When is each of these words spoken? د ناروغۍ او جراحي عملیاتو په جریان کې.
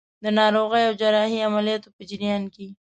د 0.23 0.25
ناروغۍ 0.37 0.83
او 0.89 0.93
جراحي 1.01 1.39
عملیاتو 1.49 1.89
په 1.95 2.01
جریان 2.09 2.43
کې. 2.53 2.67